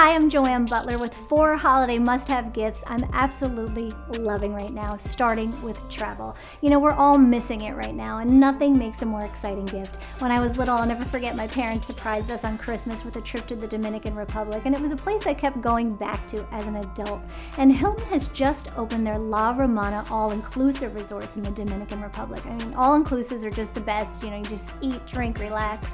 Hi, 0.00 0.14
I'm 0.14 0.30
Joanne 0.30 0.64
Butler 0.64 0.96
with 0.96 1.16
four 1.28 1.56
holiday 1.56 1.98
must 1.98 2.28
have 2.28 2.54
gifts 2.54 2.84
I'm 2.86 3.04
absolutely 3.12 3.92
loving 4.16 4.54
right 4.54 4.72
now, 4.72 4.96
starting 4.96 5.50
with 5.60 5.76
travel. 5.90 6.36
You 6.60 6.70
know, 6.70 6.78
we're 6.78 6.92
all 6.92 7.18
missing 7.18 7.62
it 7.62 7.74
right 7.74 7.96
now, 7.96 8.18
and 8.18 8.38
nothing 8.38 8.78
makes 8.78 9.02
a 9.02 9.06
more 9.06 9.24
exciting 9.24 9.64
gift. 9.64 10.00
When 10.20 10.30
I 10.30 10.38
was 10.38 10.56
little, 10.56 10.76
I'll 10.76 10.86
never 10.86 11.04
forget 11.04 11.34
my 11.34 11.48
parents 11.48 11.88
surprised 11.88 12.30
us 12.30 12.44
on 12.44 12.58
Christmas 12.58 13.04
with 13.04 13.16
a 13.16 13.20
trip 13.20 13.48
to 13.48 13.56
the 13.56 13.66
Dominican 13.66 14.14
Republic, 14.14 14.62
and 14.66 14.74
it 14.76 14.80
was 14.80 14.92
a 14.92 14.96
place 14.96 15.26
I 15.26 15.34
kept 15.34 15.60
going 15.60 15.92
back 15.96 16.28
to 16.28 16.46
as 16.52 16.64
an 16.68 16.76
adult. 16.76 17.20
And 17.56 17.76
Hilton 17.76 18.06
has 18.06 18.28
just 18.28 18.70
opened 18.78 19.04
their 19.04 19.18
La 19.18 19.50
Romana 19.50 20.04
all 20.12 20.30
inclusive 20.30 20.94
resorts 20.94 21.34
in 21.34 21.42
the 21.42 21.50
Dominican 21.50 22.00
Republic. 22.02 22.46
I 22.46 22.54
mean, 22.54 22.72
all 22.74 22.96
inclusives 22.96 23.42
are 23.42 23.50
just 23.50 23.74
the 23.74 23.80
best. 23.80 24.22
You 24.22 24.30
know, 24.30 24.36
you 24.36 24.44
just 24.44 24.72
eat, 24.80 25.04
drink, 25.08 25.40
relax. 25.40 25.88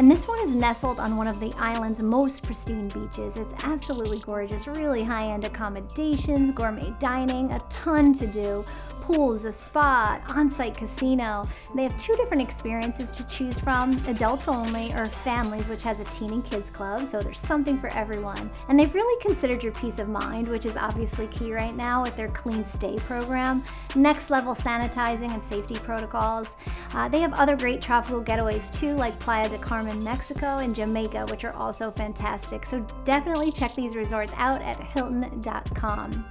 And 0.00 0.10
this 0.10 0.26
one 0.26 0.40
is 0.40 0.52
nestled 0.52 0.98
on 0.98 1.18
one 1.18 1.26
of 1.26 1.40
the 1.40 1.52
island's 1.58 2.00
most 2.00 2.42
pristine 2.42 2.88
beaches. 2.88 3.36
It's 3.36 3.52
absolutely 3.64 4.20
gorgeous, 4.20 4.66
really 4.66 5.02
high 5.02 5.30
end 5.30 5.44
accommodations, 5.44 6.52
gourmet 6.54 6.90
dining, 7.02 7.52
a 7.52 7.58
ton 7.68 8.14
to 8.14 8.26
do 8.26 8.64
pools, 9.12 9.44
a 9.44 9.52
spa, 9.52 10.20
on-site 10.28 10.76
casino. 10.76 11.42
They 11.74 11.82
have 11.82 11.96
two 11.96 12.14
different 12.14 12.42
experiences 12.42 13.10
to 13.12 13.26
choose 13.26 13.58
from, 13.58 13.92
adults 14.06 14.48
only 14.48 14.92
or 14.92 15.06
families, 15.06 15.66
which 15.68 15.82
has 15.82 16.00
a 16.00 16.04
teen 16.04 16.32
and 16.32 16.44
kids 16.44 16.70
club, 16.70 17.06
so 17.06 17.20
there's 17.20 17.38
something 17.38 17.78
for 17.78 17.92
everyone. 17.92 18.50
And 18.68 18.78
they've 18.78 18.94
really 18.94 19.22
considered 19.22 19.62
your 19.62 19.72
peace 19.72 19.98
of 19.98 20.08
mind, 20.08 20.48
which 20.48 20.66
is 20.66 20.76
obviously 20.76 21.26
key 21.28 21.52
right 21.52 21.74
now 21.74 22.02
with 22.02 22.16
their 22.16 22.28
Clean 22.28 22.62
Stay 22.62 22.96
program, 22.98 23.64
next 23.96 24.30
level 24.30 24.54
sanitizing 24.54 25.30
and 25.30 25.42
safety 25.42 25.76
protocols. 25.76 26.56
Uh, 26.94 27.08
they 27.08 27.20
have 27.20 27.32
other 27.34 27.56
great 27.56 27.80
tropical 27.80 28.22
getaways 28.22 28.72
too, 28.78 28.94
like 28.94 29.18
Playa 29.18 29.48
del 29.48 29.58
Carmen, 29.58 30.02
Mexico, 30.04 30.58
and 30.58 30.74
Jamaica, 30.74 31.26
which 31.30 31.44
are 31.44 31.54
also 31.56 31.90
fantastic. 31.90 32.64
So 32.66 32.86
definitely 33.04 33.50
check 33.52 33.74
these 33.74 33.96
resorts 33.96 34.32
out 34.36 34.62
at 34.62 34.76
Hilton.com. 34.80 36.24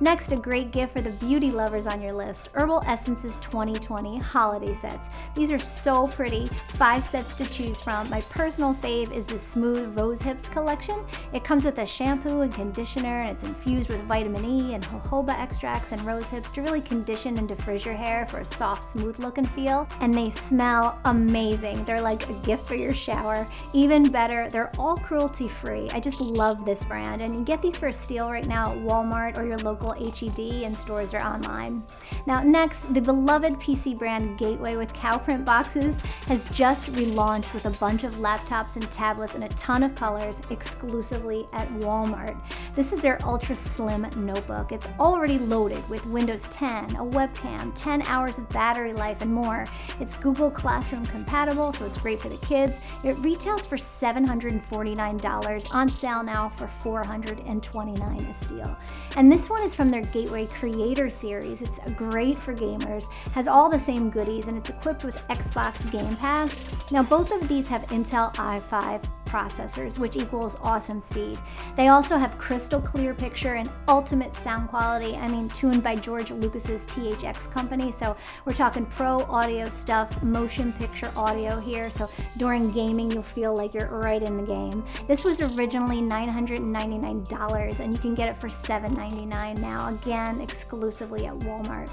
Next, 0.00 0.32
a 0.32 0.36
great 0.36 0.72
gift 0.72 0.92
for 0.92 1.00
the 1.00 1.10
beauty 1.10 1.52
lovers 1.52 1.86
on 1.86 2.02
your 2.02 2.12
list 2.12 2.48
Herbal 2.54 2.82
Essences 2.86 3.36
2020 3.36 4.18
holiday 4.18 4.74
sets. 4.74 5.08
These 5.34 5.50
are 5.50 5.58
so 5.58 6.06
pretty, 6.06 6.46
five 6.74 7.02
sets 7.02 7.34
to 7.34 7.44
choose 7.46 7.80
from. 7.80 8.08
My 8.08 8.20
personal 8.22 8.74
fave 8.74 9.12
is 9.12 9.26
the 9.26 9.38
Smooth 9.38 9.98
Rose 9.98 10.22
Hips 10.22 10.48
collection. 10.48 11.04
It 11.32 11.42
comes 11.42 11.64
with 11.64 11.78
a 11.78 11.86
shampoo 11.86 12.42
and 12.42 12.54
conditioner, 12.54 13.18
and 13.18 13.30
it's 13.30 13.42
infused 13.42 13.90
with 13.90 14.00
vitamin 14.02 14.44
E 14.44 14.74
and 14.74 14.84
jojoba 14.84 15.36
extracts 15.38 15.90
and 15.90 16.00
rose 16.02 16.28
hips 16.28 16.52
to 16.52 16.62
really 16.62 16.80
condition 16.80 17.36
and 17.36 17.48
defrizz 17.48 17.84
your 17.84 17.94
hair 17.94 18.26
for 18.26 18.38
a 18.38 18.44
soft, 18.44 18.84
smooth 18.84 19.18
look 19.18 19.38
and 19.38 19.50
feel. 19.50 19.88
And 20.00 20.14
they 20.14 20.30
smell 20.30 21.00
amazing. 21.04 21.84
They're 21.84 22.00
like 22.00 22.28
a 22.28 22.34
gift 22.40 22.68
for 22.68 22.76
your 22.76 22.94
shower. 22.94 23.46
Even 23.72 24.10
better, 24.10 24.48
they're 24.50 24.72
all 24.78 24.96
cruelty 24.96 25.48
free. 25.48 25.90
I 25.90 25.98
just 25.98 26.20
love 26.20 26.64
this 26.64 26.84
brand, 26.84 27.22
and 27.22 27.34
you 27.34 27.44
get 27.44 27.60
these 27.60 27.76
for 27.76 27.88
a 27.88 27.92
steal 27.92 28.30
right 28.30 28.46
now 28.46 28.72
at 28.72 28.78
Walmart 28.78 29.36
or 29.36 29.44
your 29.44 29.58
local 29.58 29.92
HEB 29.92 30.64
and 30.64 30.76
stores 30.76 31.12
or 31.12 31.20
online. 31.20 31.82
Now, 32.26 32.42
next, 32.42 32.94
the 32.94 33.00
beloved 33.00 33.54
PC 33.54 33.98
brand 33.98 34.38
Gateway 34.38 34.76
with 34.76 34.92
cow 34.94 35.18
print 35.24 35.44
boxes 35.44 35.98
has 36.26 36.44
just 36.46 36.86
relaunched 36.92 37.52
with 37.54 37.64
a 37.64 37.70
bunch 37.70 38.04
of 38.04 38.14
laptops 38.16 38.76
and 38.76 38.90
tablets 38.92 39.34
in 39.34 39.44
a 39.44 39.48
ton 39.50 39.82
of 39.82 39.94
colors 39.94 40.40
exclusively 40.50 41.48
at 41.52 41.66
Walmart. 41.80 42.38
This 42.74 42.92
is 42.92 43.00
their 43.00 43.18
ultra 43.24 43.56
slim 43.56 44.06
notebook. 44.16 44.72
It's 44.72 44.86
already 44.98 45.38
loaded 45.38 45.88
with 45.88 46.04
Windows 46.06 46.46
10, 46.48 46.96
a 46.96 47.04
webcam, 47.04 47.72
10 47.74 48.02
hours 48.02 48.38
of 48.38 48.48
battery 48.50 48.92
life, 48.92 49.22
and 49.22 49.32
more. 49.32 49.66
It's 49.98 50.16
Google 50.16 50.50
Classroom 50.50 51.06
compatible, 51.06 51.72
so 51.72 51.86
it's 51.86 51.98
great 51.98 52.20
for 52.20 52.28
the 52.28 52.46
kids. 52.46 52.76
It 53.02 53.16
retails 53.18 53.66
for 53.66 53.76
$749 53.76 55.74
on 55.74 55.88
sale 55.88 56.22
now 56.22 56.50
for 56.50 56.66
$429 56.66 58.30
a 58.30 58.34
steal. 58.44 58.76
And 59.16 59.30
this 59.30 59.48
one 59.48 59.62
is 59.62 59.76
from 59.76 59.90
their 59.90 60.02
Gateway 60.02 60.46
Creator 60.46 61.08
Series. 61.08 61.62
It's 61.62 61.78
great 61.92 62.36
for 62.36 62.52
gamers, 62.52 63.08
has 63.32 63.46
all 63.46 63.70
the 63.70 63.78
same 63.78 64.10
goodies, 64.10 64.48
and 64.48 64.58
it's 64.58 64.70
equipped 64.70 65.04
with 65.04 65.13
Xbox 65.28 65.90
Game 65.90 66.16
Pass. 66.16 66.64
Now, 66.90 67.02
both 67.02 67.30
of 67.32 67.48
these 67.48 67.68
have 67.68 67.82
Intel 67.86 68.34
i5 68.34 69.04
processors, 69.34 69.98
which 69.98 70.16
equals 70.16 70.56
awesome 70.62 71.00
speed. 71.00 71.36
They 71.76 71.88
also 71.88 72.16
have 72.16 72.38
crystal 72.38 72.80
clear 72.80 73.14
picture 73.14 73.54
and 73.54 73.68
ultimate 73.88 74.36
sound 74.36 74.68
quality. 74.68 75.16
I 75.16 75.26
mean, 75.28 75.48
tuned 75.48 75.82
by 75.82 75.96
George 75.96 76.30
Lucas's 76.30 76.86
THX 76.86 77.50
company. 77.50 77.90
So 77.90 78.16
we're 78.44 78.52
talking 78.54 78.86
pro 78.86 79.22
audio 79.22 79.68
stuff, 79.68 80.22
motion 80.22 80.72
picture 80.74 81.10
audio 81.16 81.58
here. 81.58 81.90
So 81.90 82.08
during 82.36 82.70
gaming, 82.70 83.10
you'll 83.10 83.24
feel 83.24 83.56
like 83.56 83.74
you're 83.74 83.88
right 83.88 84.22
in 84.22 84.36
the 84.36 84.44
game. 84.44 84.84
This 85.08 85.24
was 85.24 85.40
originally 85.40 86.00
$999, 86.00 87.80
and 87.80 87.92
you 87.92 87.98
can 87.98 88.14
get 88.14 88.28
it 88.28 88.36
for 88.36 88.48
799 88.48 89.60
now. 89.60 89.88
Again, 89.88 90.40
exclusively 90.40 91.26
at 91.26 91.34
Walmart. 91.40 91.90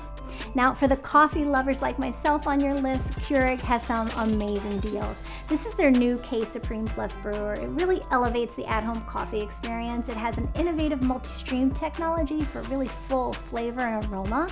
Now, 0.56 0.74
for 0.74 0.88
the 0.88 0.98
coffee 0.98 1.46
lovers 1.46 1.82
like 1.82 2.00
myself 2.00 2.48
on 2.48 2.60
your 2.60 2.74
list, 2.74 3.08
Keurig 3.16 3.60
has 3.62 3.84
some 3.84 4.10
amazing 4.18 4.80
deals. 4.80 5.18
This 5.48 5.66
is 5.66 5.74
their 5.74 5.92
new 5.92 6.18
K 6.20 6.46
Supreme 6.46 6.86
Plus 6.86 7.14
brewer. 7.18 7.56
It 7.56 7.68
really 7.68 8.02
elevates 8.10 8.54
the 8.54 8.66
at 8.68 8.84
home 8.84 9.02
coffee 9.02 9.42
experience. 9.42 10.08
It 10.08 10.16
has 10.16 10.38
an 10.38 10.50
innovative 10.56 11.04
multi 11.04 11.28
stream 11.28 11.70
technology 11.70 12.40
for 12.42 12.62
really 12.64 12.88
full 12.88 13.34
flavor 13.34 13.82
and 13.82 14.06
aroma. 14.06 14.48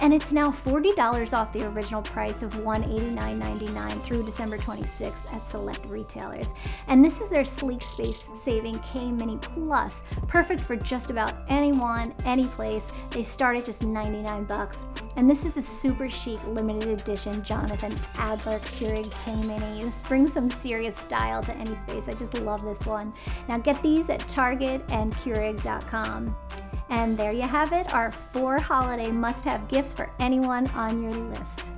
And 0.00 0.14
it's 0.14 0.30
now 0.30 0.50
$40 0.50 1.32
off 1.32 1.52
the 1.52 1.66
original 1.68 2.02
price 2.02 2.42
of 2.42 2.52
$189.99 2.54 4.00
through 4.02 4.22
December 4.22 4.58
26th 4.58 5.32
at 5.32 5.44
select 5.46 5.84
retailers. 5.86 6.52
And 6.86 7.04
this 7.04 7.20
is 7.20 7.30
their 7.30 7.44
sleek 7.44 7.82
space 7.82 8.32
saving 8.44 8.78
K 8.80 9.10
Mini 9.10 9.38
Plus, 9.38 10.02
perfect 10.28 10.60
for 10.60 10.76
just 10.76 11.10
about 11.10 11.32
anyone, 11.48 12.14
any 12.24 12.46
place. 12.46 12.92
They 13.10 13.24
start 13.24 13.58
at 13.58 13.66
just 13.66 13.82
99 13.82 14.44
bucks. 14.44 14.84
And 15.16 15.30
this 15.30 15.44
is 15.44 15.52
the 15.52 15.62
super 15.62 16.08
chic 16.10 16.44
limited 16.46 16.88
edition 16.88 17.42
Jonathan 17.44 17.94
Adler 18.16 18.58
Keurig 18.60 19.10
K 19.24 19.34
Mini. 19.42 19.84
This 19.84 20.00
brings 20.00 20.32
some 20.32 20.50
serious 20.50 20.96
style 20.96 21.42
to 21.42 21.56
any 21.56 21.76
space. 21.76 22.08
I 22.08 22.14
just 22.14 22.34
love 22.34 22.64
this 22.64 22.84
one. 22.84 23.12
Now 23.48 23.58
get 23.58 23.80
these 23.82 24.10
at 24.10 24.20
Target 24.20 24.82
and 24.90 25.14
Keurig.com. 25.14 26.34
And 26.90 27.16
there 27.16 27.32
you 27.32 27.42
have 27.42 27.72
it, 27.72 27.92
our 27.94 28.10
four 28.10 28.58
holiday 28.58 29.10
must 29.10 29.44
have 29.44 29.68
gifts 29.68 29.94
for 29.94 30.10
anyone 30.20 30.68
on 30.70 31.02
your 31.02 31.12
list. 31.12 31.73